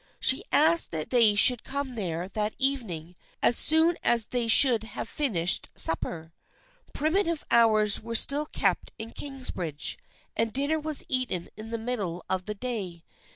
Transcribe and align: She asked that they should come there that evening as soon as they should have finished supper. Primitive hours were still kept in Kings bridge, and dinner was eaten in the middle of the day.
She 0.19 0.43
asked 0.51 0.89
that 0.89 1.11
they 1.11 1.35
should 1.35 1.63
come 1.63 1.93
there 1.93 2.27
that 2.29 2.55
evening 2.57 3.15
as 3.43 3.55
soon 3.55 3.97
as 4.03 4.25
they 4.25 4.47
should 4.47 4.83
have 4.83 5.07
finished 5.07 5.67
supper. 5.75 6.33
Primitive 6.91 7.45
hours 7.51 8.01
were 8.01 8.15
still 8.15 8.47
kept 8.47 8.91
in 8.97 9.11
Kings 9.11 9.51
bridge, 9.51 9.99
and 10.35 10.51
dinner 10.51 10.79
was 10.79 11.03
eaten 11.07 11.49
in 11.55 11.69
the 11.69 11.77
middle 11.77 12.25
of 12.31 12.45
the 12.45 12.55
day. 12.55 13.03